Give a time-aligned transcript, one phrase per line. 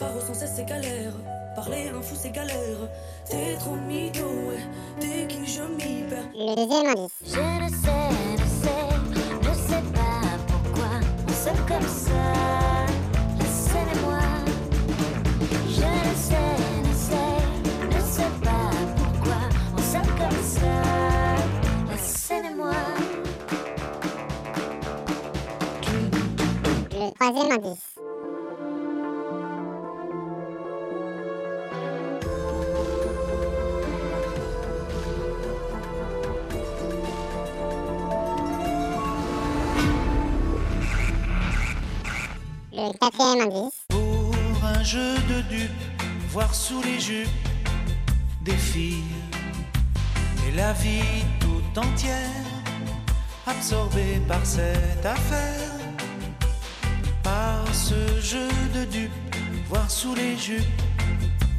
[0.00, 1.12] Paroles sans cesse c'est galère.
[1.54, 2.88] Parler un fou c'est galère.
[3.28, 4.64] T'es trop mytho, ouais.
[4.98, 6.24] T'es qui je m'y perds.
[6.34, 7.12] Le deuxième indice.
[7.22, 8.08] Je ne sais,
[8.40, 8.88] ne sais,
[9.46, 10.90] ne sais pas pourquoi
[11.28, 12.22] on s'aime comme ça.
[13.38, 14.20] La scène et moi.
[15.68, 16.56] Je ne sais,
[16.88, 17.36] ne sais,
[17.86, 19.40] ne sais pas pourquoi
[19.76, 20.76] on s'aime comme ça.
[21.90, 22.72] La scène et moi.
[26.92, 27.89] Le troisième indice.
[42.80, 43.84] Le quatrième indice.
[43.90, 45.70] Pour un jeu de dupes,
[46.30, 47.28] voir sous les jupes
[48.40, 49.04] des filles
[50.48, 52.46] et la vie tout entière
[53.46, 55.72] absorbée par cette affaire.
[57.22, 59.36] Par ce jeu de dupes,
[59.68, 60.82] voir sous les jupes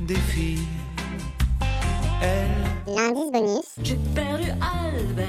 [0.00, 0.66] des filles.
[2.22, 3.66] Elle L'indice bonus.
[3.82, 5.26] J'ai perdu Albert,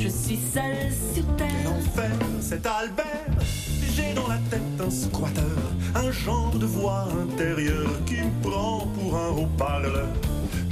[0.00, 1.46] je suis seule sur terre.
[1.64, 3.71] L'enfer, c'est Albert.
[3.94, 5.58] J'ai dans la tête un squatteur,
[5.94, 10.08] un genre de voix intérieure qui me prend pour un haut-parleur.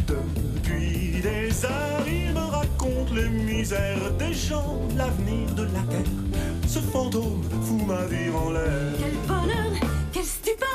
[0.07, 6.13] Depuis des heures, il me raconte les misères des gens, l'avenir de la terre.
[6.67, 8.95] Ce fantôme fout ma vie en l'air.
[8.99, 9.73] Quel bonheur,
[10.13, 10.69] quelle stupeur.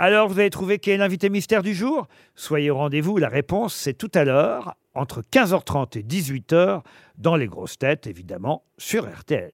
[0.00, 2.08] Alors, vous avez trouvé qui est l'invité mystère du jour?
[2.34, 6.82] Soyez au rendez-vous, la réponse c'est tout à l'heure, entre 15h30 et 18h,
[7.16, 9.44] dans les grosses têtes, évidemment, sur RTL.